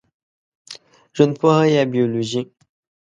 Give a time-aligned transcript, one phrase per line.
[1.15, 2.41] ژوندپوهه یا بېولوژي